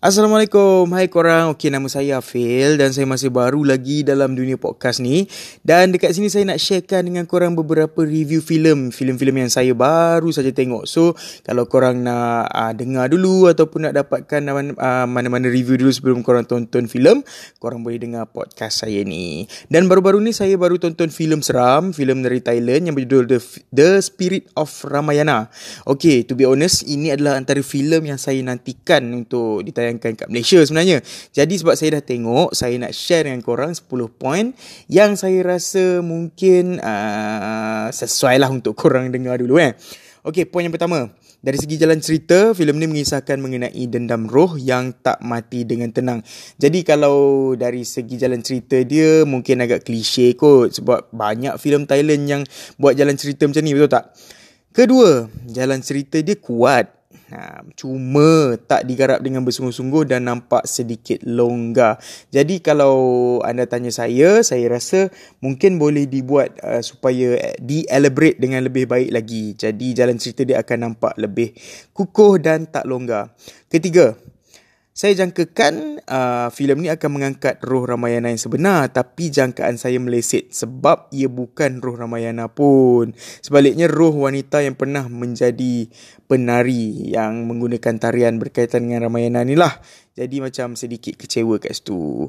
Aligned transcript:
Assalamualaikum, 0.00 0.88
hai 0.96 1.12
korang. 1.12 1.52
Okey, 1.52 1.68
nama 1.68 1.84
saya 1.92 2.24
Afil 2.24 2.80
dan 2.80 2.88
saya 2.88 3.04
masih 3.04 3.28
baru 3.28 3.68
lagi 3.68 4.00
dalam 4.00 4.32
dunia 4.32 4.56
podcast 4.56 4.96
ni. 4.96 5.28
Dan 5.60 5.92
dekat 5.92 6.16
sini 6.16 6.32
saya 6.32 6.48
nak 6.48 6.56
sharekan 6.56 7.04
dengan 7.04 7.28
korang 7.28 7.52
beberapa 7.52 8.00
review 8.08 8.40
filem, 8.40 8.88
filem-filem 8.96 9.44
yang 9.44 9.52
saya 9.52 9.76
baru 9.76 10.32
saja 10.32 10.56
tengok. 10.56 10.88
So, 10.88 11.12
kalau 11.44 11.68
korang 11.68 12.00
nak 12.00 12.48
uh, 12.48 12.72
dengar 12.72 13.12
dulu 13.12 13.52
ataupun 13.52 13.92
nak 13.92 14.00
dapatkan 14.00 14.40
uh, 14.80 15.04
mana-mana 15.04 15.52
review 15.52 15.76
dulu 15.76 15.92
sebelum 15.92 16.24
korang 16.24 16.48
tonton 16.48 16.88
filem, 16.88 17.20
korang 17.60 17.84
boleh 17.84 18.00
dengar 18.00 18.24
podcast 18.32 18.88
saya 18.88 19.04
ni. 19.04 19.44
Dan 19.68 19.84
baru-baru 19.84 20.16
ni 20.24 20.32
saya 20.32 20.56
baru 20.56 20.80
tonton 20.80 21.12
filem 21.12 21.44
seram, 21.44 21.92
filem 21.92 22.24
dari 22.24 22.40
Thailand 22.40 22.88
yang 22.88 22.96
berjudul 22.96 23.36
The, 23.36 23.38
The 23.68 24.00
Spirit 24.00 24.48
of 24.56 24.72
Ramayana. 24.80 25.52
Okey, 25.84 26.24
to 26.24 26.32
be 26.32 26.48
honest, 26.48 26.88
ini 26.88 27.12
adalah 27.12 27.36
antara 27.36 27.60
filem 27.60 28.08
yang 28.08 28.16
saya 28.16 28.40
nantikan 28.40 29.04
untuk 29.12 29.60
ditayangkan 29.60 29.89
ditayangkan 29.90 30.12
kat 30.14 30.28
Malaysia 30.30 30.62
sebenarnya. 30.62 31.02
Jadi 31.34 31.54
sebab 31.58 31.74
saya 31.74 31.98
dah 31.98 32.04
tengok, 32.06 32.54
saya 32.54 32.78
nak 32.78 32.94
share 32.94 33.26
dengan 33.26 33.42
korang 33.42 33.74
10 33.74 33.90
poin 34.14 34.54
yang 34.86 35.18
saya 35.18 35.42
rasa 35.42 35.98
mungkin 35.98 36.78
uh, 36.78 37.90
sesuai 37.90 38.38
lah 38.38 38.50
untuk 38.50 38.78
korang 38.78 39.10
dengar 39.10 39.42
dulu 39.42 39.58
eh. 39.58 39.74
Okey, 40.22 40.46
poin 40.46 40.68
yang 40.68 40.74
pertama. 40.74 41.10
Dari 41.40 41.56
segi 41.56 41.80
jalan 41.80 42.04
cerita, 42.04 42.52
filem 42.52 42.76
ni 42.76 42.84
mengisahkan 42.84 43.40
mengenai 43.40 43.88
dendam 43.88 44.28
roh 44.28 44.60
yang 44.60 44.92
tak 44.92 45.24
mati 45.24 45.64
dengan 45.64 45.88
tenang. 45.88 46.20
Jadi 46.60 46.84
kalau 46.84 47.56
dari 47.56 47.80
segi 47.88 48.20
jalan 48.20 48.44
cerita 48.44 48.76
dia 48.84 49.24
mungkin 49.24 49.64
agak 49.64 49.88
klise 49.88 50.36
kot 50.36 50.76
sebab 50.76 51.08
banyak 51.08 51.56
filem 51.56 51.88
Thailand 51.88 52.28
yang 52.28 52.42
buat 52.76 52.92
jalan 52.92 53.16
cerita 53.16 53.48
macam 53.48 53.64
ni, 53.64 53.72
betul 53.72 53.88
tak? 53.88 54.12
Kedua, 54.76 55.32
jalan 55.48 55.80
cerita 55.80 56.20
dia 56.20 56.36
kuat. 56.36 56.99
Ha, 57.30 57.62
cuma 57.78 58.58
tak 58.66 58.90
digarap 58.90 59.22
dengan 59.22 59.46
bersungguh-sungguh 59.46 60.02
dan 60.02 60.26
nampak 60.26 60.66
sedikit 60.66 61.22
longgar. 61.22 62.02
Jadi 62.34 62.58
kalau 62.58 63.38
anda 63.46 63.70
tanya 63.70 63.94
saya, 63.94 64.42
saya 64.42 64.66
rasa 64.66 65.14
mungkin 65.38 65.78
boleh 65.78 66.10
dibuat 66.10 66.58
uh, 66.58 66.82
supaya 66.82 67.54
di-elaborate 67.62 68.42
dengan 68.42 68.66
lebih 68.66 68.90
baik 68.90 69.14
lagi. 69.14 69.54
Jadi 69.54 69.94
jalan 69.94 70.18
cerita 70.18 70.42
dia 70.42 70.58
akan 70.58 70.90
nampak 70.90 71.14
lebih 71.22 71.54
kukuh 71.94 72.42
dan 72.42 72.66
tak 72.66 72.82
longgar. 72.90 73.30
Ketiga, 73.70 74.18
saya 74.90 75.22
jangkakan 75.22 76.02
uh, 76.02 76.48
filem 76.50 76.82
ni 76.82 76.88
akan 76.90 77.10
mengangkat 77.14 77.62
roh 77.62 77.86
Ramayana 77.86 78.28
yang 78.34 78.42
sebenar 78.42 78.90
tapi 78.90 79.30
jangkaan 79.30 79.78
saya 79.78 80.02
meleset 80.02 80.50
sebab 80.50 81.08
ia 81.14 81.30
bukan 81.30 81.78
roh 81.78 81.94
Ramayana 81.94 82.50
pun. 82.50 83.14
Sebaliknya 83.40 83.86
roh 83.86 84.12
wanita 84.12 84.60
yang 84.66 84.74
pernah 84.74 85.06
menjadi 85.06 85.86
penari 86.26 87.14
yang 87.14 87.46
menggunakan 87.46 88.02
tarian 88.02 88.42
berkaitan 88.42 88.90
dengan 88.90 89.06
Ramayana 89.06 89.46
ni 89.46 89.54
lah. 89.54 89.78
Jadi 90.18 90.42
macam 90.42 90.74
sedikit 90.74 91.14
kecewa 91.14 91.62
kat 91.62 91.78
situ. 91.78 92.28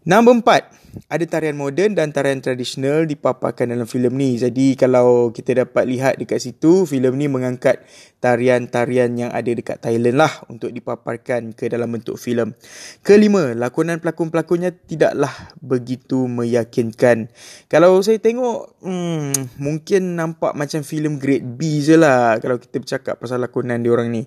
Nombor 0.00 0.40
empat, 0.40 0.72
ada 1.12 1.20
tarian 1.28 1.60
moden 1.60 1.92
dan 1.92 2.08
tarian 2.08 2.40
tradisional 2.40 3.04
dipaparkan 3.04 3.68
dalam 3.68 3.84
filem 3.84 4.16
ni. 4.16 4.40
Jadi 4.40 4.72
kalau 4.72 5.28
kita 5.28 5.60
dapat 5.60 5.84
lihat 5.84 6.16
dekat 6.16 6.40
situ, 6.40 6.88
filem 6.88 7.20
ni 7.20 7.28
mengangkat 7.28 7.84
tarian-tarian 8.16 9.12
yang 9.12 9.28
ada 9.28 9.52
dekat 9.52 9.76
Thailand 9.76 10.16
lah 10.16 10.32
untuk 10.48 10.72
dipaparkan 10.72 11.52
ke 11.52 11.68
dalam 11.68 11.92
bentuk 11.92 12.16
filem. 12.16 12.56
Kelima, 13.04 13.52
lakonan 13.52 14.00
pelakon-pelakonnya 14.00 14.72
tidaklah 14.72 15.52
begitu 15.60 16.24
meyakinkan. 16.24 17.28
Kalau 17.68 18.00
saya 18.00 18.16
tengok, 18.16 18.80
hmm, 18.80 19.60
mungkin 19.60 20.16
nampak 20.16 20.56
macam 20.56 20.80
filem 20.80 21.20
grade 21.20 21.44
B 21.44 21.84
je 21.84 22.00
lah 22.00 22.40
kalau 22.40 22.56
kita 22.56 22.80
bercakap 22.80 23.20
pasal 23.20 23.36
lakonan 23.36 23.84
diorang 23.84 24.08
ni. 24.08 24.24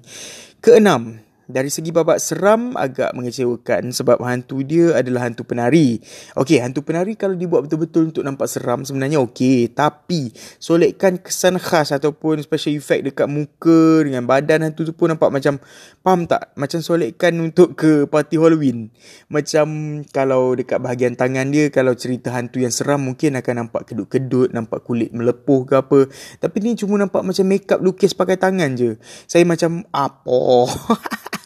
Keenam, 0.61 1.17
dari 1.53 1.69
segi 1.69 1.93
babak 1.93 2.17
seram 2.17 2.73
agak 2.73 3.13
mengecewakan 3.13 3.93
sebab 3.93 4.17
hantu 4.25 4.65
dia 4.65 4.97
adalah 4.97 5.29
hantu 5.29 5.45
penari. 5.45 6.01
Okey, 6.33 6.57
hantu 6.57 6.81
penari 6.81 7.13
kalau 7.13 7.37
dibuat 7.37 7.69
betul-betul 7.69 8.09
untuk 8.09 8.25
nampak 8.25 8.49
seram 8.49 8.81
sebenarnya 8.81 9.21
okey, 9.21 9.69
tapi 9.69 10.33
solekkan 10.57 11.21
kesan 11.21 11.61
khas 11.61 11.93
ataupun 11.93 12.41
special 12.41 12.73
effect 12.73 13.05
dekat 13.05 13.29
muka 13.29 14.01
dengan 14.01 14.25
badan 14.25 14.65
hantu 14.65 14.89
tu 14.89 14.97
pun 14.97 15.13
nampak 15.13 15.29
macam 15.29 15.61
faham 16.01 16.25
tak? 16.25 16.57
Macam 16.57 16.81
solekkan 16.81 17.37
untuk 17.37 17.77
ke 17.77 18.09
party 18.09 18.41
Halloween. 18.41 18.89
Macam 19.29 20.01
kalau 20.09 20.57
dekat 20.57 20.81
bahagian 20.81 21.13
tangan 21.13 21.53
dia 21.53 21.69
kalau 21.69 21.93
cerita 21.93 22.33
hantu 22.33 22.65
yang 22.65 22.73
seram 22.73 23.05
mungkin 23.05 23.37
akan 23.37 23.69
nampak 23.69 23.93
kedut-kedut, 23.93 24.49
nampak 24.49 24.81
kulit 24.81 25.13
melepuh 25.13 25.69
ke 25.69 25.73
apa. 25.77 26.09
Tapi 26.41 26.57
ni 26.65 26.73
cuma 26.73 26.97
nampak 26.97 27.21
macam 27.21 27.45
makeup 27.45 27.77
lukis 27.77 28.17
pakai 28.17 28.41
tangan 28.41 28.73
je. 28.73 28.97
Saya 29.29 29.45
macam 29.45 29.85
apa? 29.93 30.41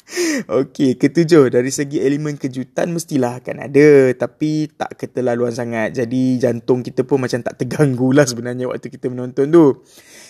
Okey, 0.47 0.97
ketujuh 0.97 1.53
dari 1.53 1.69
segi 1.69 2.01
elemen 2.01 2.37
kejutan 2.37 2.89
mestilah 2.89 3.37
akan 3.41 3.69
ada 3.69 4.13
tapi 4.17 4.71
tak 4.73 4.97
keterlaluan 4.97 5.53
sangat. 5.53 5.93
Jadi 5.93 6.41
jantung 6.41 6.81
kita 6.81 7.05
pun 7.05 7.21
macam 7.21 7.41
tak 7.41 7.61
terganggu 7.61 8.09
lah 8.13 8.25
sebenarnya 8.25 8.69
waktu 8.69 8.89
kita 8.89 9.09
menonton 9.13 9.49
tu. 9.53 9.85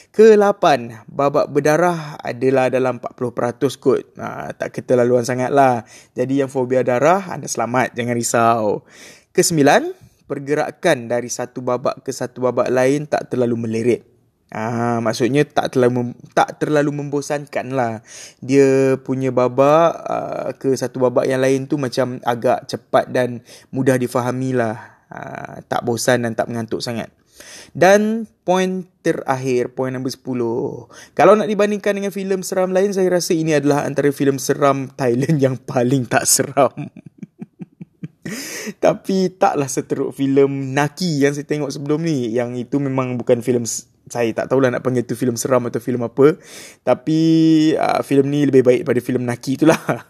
Ke-8, 0.08 0.64
babak 1.12 1.52
berdarah 1.52 2.18
adalah 2.24 2.72
dalam 2.74 2.98
40% 2.98 3.78
kot. 3.78 4.18
Ha, 4.18 4.56
tak 4.56 4.74
keterlaluan 4.74 5.28
sangat 5.28 5.54
lah. 5.54 5.84
Jadi 6.16 6.42
yang 6.42 6.50
fobia 6.50 6.82
darah, 6.82 7.28
anda 7.30 7.46
selamat. 7.46 7.94
Jangan 7.94 8.16
risau. 8.18 8.88
Ke-9, 9.36 9.62
pergerakan 10.26 11.06
dari 11.06 11.30
satu 11.30 11.62
babak 11.62 12.02
ke 12.02 12.10
satu 12.10 12.50
babak 12.50 12.72
lain 12.72 13.06
tak 13.06 13.30
terlalu 13.30 13.68
meleret. 13.68 14.17
Ah, 14.48 15.04
maksudnya 15.04 15.44
tak 15.44 15.76
terlalu 15.76 15.92
mem- 16.00 16.20
tak 16.32 16.56
terlalu 16.64 16.96
membosankan 16.96 17.68
lah. 17.76 18.00
Dia 18.40 18.96
punya 19.04 19.36
babak 19.36 19.90
uh, 20.08 20.50
ke 20.56 20.72
satu 20.72 21.04
babak 21.04 21.28
yang 21.28 21.44
lain 21.44 21.68
tu 21.68 21.76
macam 21.76 22.24
agak 22.24 22.64
cepat 22.64 23.12
dan 23.12 23.44
mudah 23.76 24.00
difahami 24.00 24.56
lah. 24.56 25.04
Uh, 25.12 25.64
tak 25.68 25.84
bosan 25.84 26.24
dan 26.24 26.32
tak 26.32 26.48
mengantuk 26.48 26.80
sangat. 26.80 27.12
Dan 27.76 28.26
poin 28.48 28.88
terakhir, 29.04 29.76
poin 29.76 29.92
nombor 29.92 30.16
10. 30.16 31.14
Kalau 31.14 31.34
nak 31.36 31.48
dibandingkan 31.48 31.94
dengan 32.00 32.12
filem 32.16 32.42
seram 32.42 32.72
lain, 32.72 32.96
saya 32.96 33.12
rasa 33.12 33.36
ini 33.36 33.54
adalah 33.54 33.84
antara 33.84 34.10
filem 34.16 34.40
seram 34.40 34.90
Thailand 34.96 35.38
yang 35.46 35.56
paling 35.60 36.08
tak 36.08 36.24
seram. 36.24 36.72
Tapi 38.84 39.32
taklah 39.40 39.72
seteruk 39.72 40.12
filem 40.12 40.76
Naki 40.76 41.24
yang 41.24 41.32
saya 41.32 41.48
tengok 41.48 41.72
sebelum 41.72 42.04
ni. 42.04 42.32
Yang 42.32 42.68
itu 42.68 42.76
memang 42.80 43.16
bukan 43.16 43.40
filem 43.40 43.64
saya 44.08 44.30
tak 44.34 44.52
tahulah 44.52 44.74
nak 44.74 44.84
panggil 44.84 45.04
tu 45.04 45.16
filem 45.16 45.36
seram 45.36 45.64
atau 45.68 45.80
filem 45.80 46.04
apa. 46.04 46.36
Tapi 46.84 47.20
uh, 47.76 48.02
filem 48.04 48.28
ni 48.28 48.40
lebih 48.48 48.64
baik 48.64 48.80
daripada 48.84 49.02
filem 49.04 49.24
Naki 49.24 49.60
itulah 49.60 49.80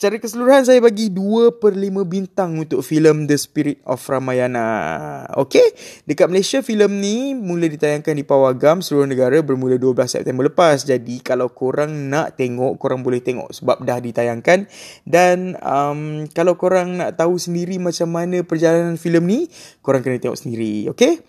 secara 0.00 0.22
keseluruhan 0.22 0.64
saya 0.64 0.78
bagi 0.78 1.10
2 1.12 1.60
per 1.60 1.74
5 1.74 1.92
bintang 2.06 2.56
untuk 2.56 2.80
filem 2.80 3.26
The 3.26 3.36
Spirit 3.36 3.82
of 3.84 4.00
Ramayana. 4.00 5.26
Okay, 5.34 5.76
dekat 6.06 6.30
Malaysia 6.30 6.62
filem 6.62 7.02
ni 7.02 7.36
mula 7.36 7.66
ditayangkan 7.68 8.14
di 8.14 8.24
Pawagam 8.24 8.80
seluruh 8.80 9.04
negara 9.04 9.42
bermula 9.42 9.76
12 9.76 10.08
September 10.08 10.46
lepas. 10.46 10.86
Jadi 10.86 11.20
kalau 11.20 11.50
korang 11.52 12.08
nak 12.08 12.38
tengok 12.38 12.78
korang 12.78 13.02
boleh 13.04 13.20
tengok 13.20 13.50
sebab 13.50 13.82
dah 13.82 13.98
ditayangkan. 13.98 14.70
Dan 15.02 15.58
um, 15.60 16.24
kalau 16.32 16.54
korang 16.54 16.96
nak 16.96 17.18
tahu 17.18 17.36
sendiri 17.36 17.76
macam 17.76 18.08
mana 18.14 18.40
perjalanan 18.46 18.96
filem 18.96 19.26
ni 19.26 19.40
korang 19.82 20.00
kena 20.00 20.22
tengok 20.22 20.38
sendiri. 20.38 20.88
Okay. 20.94 21.20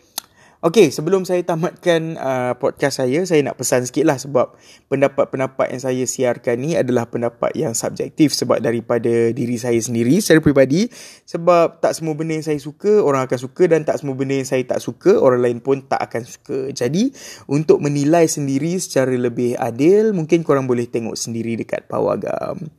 Okey, 0.61 0.93
sebelum 0.93 1.25
saya 1.25 1.41
tamatkan 1.41 2.21
uh, 2.21 2.53
podcast 2.53 3.01
saya, 3.01 3.25
saya 3.25 3.41
nak 3.41 3.57
pesan 3.57 3.81
sikit 3.81 4.05
lah 4.05 4.21
sebab 4.21 4.53
pendapat-pendapat 4.93 5.73
yang 5.73 5.81
saya 5.81 6.05
siarkan 6.05 6.61
ni 6.61 6.77
adalah 6.77 7.09
pendapat 7.09 7.49
yang 7.57 7.73
subjektif 7.73 8.29
sebab 8.37 8.61
daripada 8.61 9.33
diri 9.33 9.57
saya 9.57 9.81
sendiri 9.81 10.21
secara 10.21 10.37
peribadi 10.37 10.85
sebab 11.25 11.81
tak 11.81 11.97
semua 11.97 12.13
benda 12.13 12.37
yang 12.37 12.45
saya 12.45 12.61
suka, 12.61 13.01
orang 13.01 13.25
akan 13.25 13.39
suka 13.41 13.73
dan 13.73 13.81
tak 13.89 14.05
semua 14.05 14.13
benda 14.13 14.37
yang 14.37 14.45
saya 14.45 14.61
tak 14.61 14.85
suka, 14.85 15.17
orang 15.17 15.41
lain 15.41 15.65
pun 15.65 15.81
tak 15.81 15.97
akan 15.97 16.29
suka. 16.29 16.69
Jadi, 16.69 17.09
untuk 17.49 17.81
menilai 17.81 18.29
sendiri 18.29 18.77
secara 18.77 19.17
lebih 19.17 19.57
adil, 19.57 20.13
mungkin 20.13 20.45
korang 20.45 20.69
boleh 20.69 20.85
tengok 20.85 21.17
sendiri 21.17 21.57
dekat 21.57 21.89
Pawagam. 21.89 22.69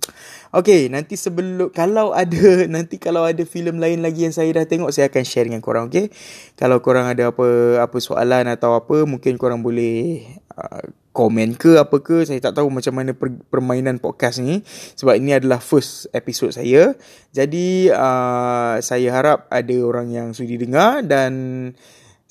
Okay, 0.52 0.92
nanti 0.92 1.16
sebelum 1.16 1.72
kalau 1.72 2.12
ada 2.12 2.36
nanti 2.76 3.00
kalau 3.00 3.24
ada 3.24 3.40
filem 3.48 3.80
lain 3.80 4.04
lagi 4.04 4.28
yang 4.28 4.36
saya 4.36 4.52
dah 4.52 4.68
tengok 4.68 4.92
saya 4.92 5.08
akan 5.08 5.24
share 5.24 5.48
dengan 5.48 5.64
korang, 5.64 5.88
okay? 5.88 6.12
Kalau 6.60 6.84
korang 6.84 7.08
ada 7.08 7.32
apa 7.32 7.80
apa 7.80 7.96
soalan 7.96 8.44
atau 8.52 8.76
apa, 8.76 9.08
mungkin 9.08 9.40
korang 9.40 9.64
boleh 9.64 10.20
uh, 10.52 10.92
komen 11.12 11.56
ke 11.56 11.76
apa 11.76 12.00
ke 12.00 12.24
saya 12.28 12.40
tak 12.40 12.56
tahu 12.60 12.72
macam 12.72 12.92
mana 12.96 13.12
per, 13.12 13.32
permainan 13.52 14.00
podcast 14.00 14.40
ni 14.40 14.64
sebab 14.96 15.20
ini 15.20 15.36
adalah 15.36 15.60
first 15.60 16.08
episode 16.16 16.56
saya 16.56 16.96
jadi 17.36 17.92
uh, 17.92 18.80
saya 18.80 19.12
harap 19.12 19.44
ada 19.52 19.76
orang 19.84 20.08
yang 20.08 20.32
sudi 20.32 20.56
dengar 20.56 21.04
dan 21.04 21.32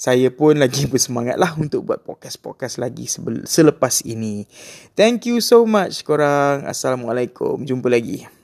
saya 0.01 0.33
pun 0.33 0.57
lagi 0.57 0.87
bersemangat 0.91 1.37
lah 1.37 1.53
untuk 1.61 1.85
buat 1.85 2.01
podcast-podcast 2.01 2.81
lagi 2.81 3.05
selepas 3.45 4.01
ini. 4.01 4.49
Thank 4.97 5.29
you 5.29 5.37
so 5.45 5.61
much 5.69 6.01
korang. 6.01 6.65
Assalamualaikum. 6.65 7.61
Jumpa 7.61 7.85
lagi. 7.85 8.40